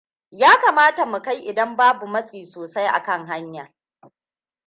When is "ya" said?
0.31-0.57